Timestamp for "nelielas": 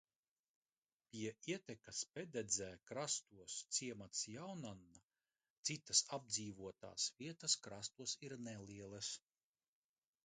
8.49-9.13